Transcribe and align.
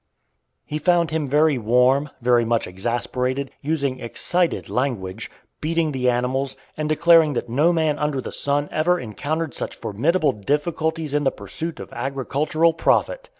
He 0.65 0.79
found 0.79 1.11
him 1.11 1.27
very 1.27 1.59
warm, 1.59 2.09
very 2.21 2.43
much 2.43 2.65
exasperated, 2.65 3.51
using 3.61 3.99
excited 3.99 4.67
language, 4.67 5.29
beating 5.61 5.91
the 5.91 6.09
animals, 6.09 6.57
and 6.75 6.89
declaring 6.89 7.33
that 7.33 7.49
no 7.49 7.71
man 7.71 7.99
under 7.99 8.19
the 8.19 8.31
sun 8.31 8.67
ever 8.71 8.99
encountered 8.99 9.53
such 9.53 9.75
formidable 9.75 10.31
difficulties 10.31 11.13
in 11.13 11.23
the 11.23 11.29
pursuit 11.29 11.79
of 11.79 11.93
agricultural 11.93 12.73
profit. 12.73 13.29